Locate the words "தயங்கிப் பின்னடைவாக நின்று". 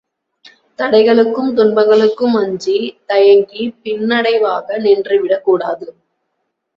3.05-5.21